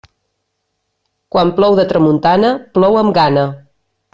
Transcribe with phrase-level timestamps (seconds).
[1.35, 3.45] Quan plou de tramuntana, plou amb gana.